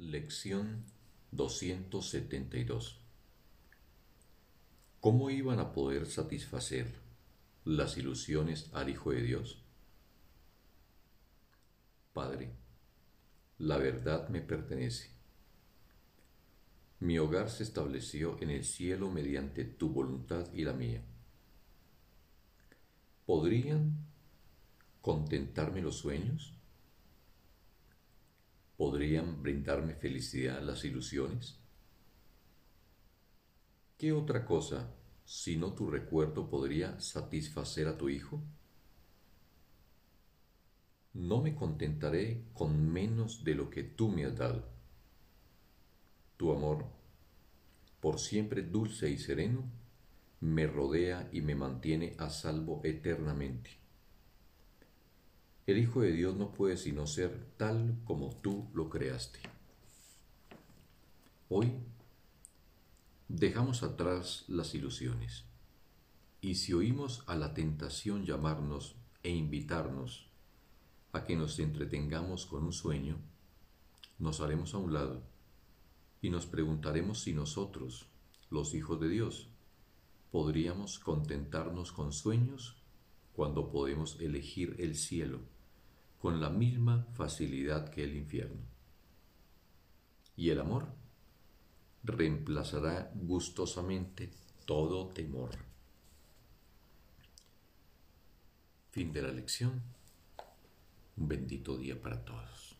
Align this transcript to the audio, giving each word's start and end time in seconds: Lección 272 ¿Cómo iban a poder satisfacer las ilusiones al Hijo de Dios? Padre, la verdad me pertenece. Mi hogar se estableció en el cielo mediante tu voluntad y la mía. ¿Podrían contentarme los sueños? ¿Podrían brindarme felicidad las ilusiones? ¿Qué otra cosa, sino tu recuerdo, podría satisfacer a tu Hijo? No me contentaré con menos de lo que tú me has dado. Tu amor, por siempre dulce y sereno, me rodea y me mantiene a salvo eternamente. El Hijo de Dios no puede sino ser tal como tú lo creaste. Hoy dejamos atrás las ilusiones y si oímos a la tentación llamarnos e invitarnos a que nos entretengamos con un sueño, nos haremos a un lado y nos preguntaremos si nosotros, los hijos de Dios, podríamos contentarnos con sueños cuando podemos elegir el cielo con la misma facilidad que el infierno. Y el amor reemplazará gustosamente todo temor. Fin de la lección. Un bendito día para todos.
Lección 0.00 0.86
272 1.30 3.02
¿Cómo 4.98 5.28
iban 5.28 5.58
a 5.58 5.74
poder 5.74 6.06
satisfacer 6.06 6.94
las 7.66 7.98
ilusiones 7.98 8.70
al 8.72 8.88
Hijo 8.88 9.10
de 9.10 9.20
Dios? 9.20 9.62
Padre, 12.14 12.50
la 13.58 13.76
verdad 13.76 14.30
me 14.30 14.40
pertenece. 14.40 15.10
Mi 17.00 17.18
hogar 17.18 17.50
se 17.50 17.62
estableció 17.62 18.38
en 18.40 18.48
el 18.48 18.64
cielo 18.64 19.10
mediante 19.10 19.66
tu 19.66 19.90
voluntad 19.90 20.50
y 20.54 20.64
la 20.64 20.72
mía. 20.72 21.02
¿Podrían 23.26 23.98
contentarme 25.02 25.82
los 25.82 25.98
sueños? 25.98 26.54
¿Podrían 28.80 29.42
brindarme 29.42 29.94
felicidad 29.94 30.62
las 30.62 30.86
ilusiones? 30.86 31.58
¿Qué 33.98 34.10
otra 34.10 34.46
cosa, 34.46 34.94
sino 35.26 35.74
tu 35.74 35.90
recuerdo, 35.90 36.48
podría 36.48 36.98
satisfacer 36.98 37.88
a 37.88 37.98
tu 37.98 38.08
Hijo? 38.08 38.42
No 41.12 41.42
me 41.42 41.54
contentaré 41.54 42.46
con 42.54 42.90
menos 42.90 43.44
de 43.44 43.54
lo 43.54 43.68
que 43.68 43.82
tú 43.82 44.08
me 44.08 44.24
has 44.24 44.38
dado. 44.38 44.66
Tu 46.38 46.50
amor, 46.50 46.86
por 48.00 48.18
siempre 48.18 48.62
dulce 48.62 49.10
y 49.10 49.18
sereno, 49.18 49.70
me 50.40 50.66
rodea 50.66 51.28
y 51.34 51.42
me 51.42 51.54
mantiene 51.54 52.14
a 52.16 52.30
salvo 52.30 52.80
eternamente. 52.82 53.79
El 55.70 55.78
Hijo 55.78 56.00
de 56.00 56.10
Dios 56.10 56.34
no 56.34 56.50
puede 56.50 56.76
sino 56.76 57.06
ser 57.06 57.46
tal 57.56 57.96
como 58.04 58.34
tú 58.34 58.68
lo 58.74 58.90
creaste. 58.90 59.38
Hoy 61.48 61.72
dejamos 63.28 63.84
atrás 63.84 64.46
las 64.48 64.74
ilusiones 64.74 65.44
y 66.40 66.56
si 66.56 66.72
oímos 66.72 67.22
a 67.28 67.36
la 67.36 67.54
tentación 67.54 68.24
llamarnos 68.24 68.96
e 69.22 69.30
invitarnos 69.30 70.28
a 71.12 71.22
que 71.24 71.36
nos 71.36 71.56
entretengamos 71.60 72.46
con 72.46 72.64
un 72.64 72.72
sueño, 72.72 73.18
nos 74.18 74.40
haremos 74.40 74.74
a 74.74 74.78
un 74.78 74.92
lado 74.92 75.22
y 76.20 76.30
nos 76.30 76.46
preguntaremos 76.46 77.20
si 77.20 77.32
nosotros, 77.32 78.08
los 78.50 78.74
hijos 78.74 79.00
de 79.00 79.08
Dios, 79.08 79.50
podríamos 80.32 80.98
contentarnos 80.98 81.92
con 81.92 82.12
sueños 82.12 82.82
cuando 83.34 83.70
podemos 83.70 84.18
elegir 84.18 84.74
el 84.80 84.96
cielo 84.96 85.59
con 86.20 86.40
la 86.40 86.50
misma 86.50 87.06
facilidad 87.14 87.88
que 87.88 88.04
el 88.04 88.14
infierno. 88.14 88.60
Y 90.36 90.50
el 90.50 90.60
amor 90.60 90.88
reemplazará 92.02 93.10
gustosamente 93.14 94.30
todo 94.66 95.08
temor. 95.08 95.50
Fin 98.90 99.12
de 99.12 99.22
la 99.22 99.32
lección. 99.32 99.82
Un 101.16 101.28
bendito 101.28 101.76
día 101.76 102.00
para 102.00 102.24
todos. 102.24 102.76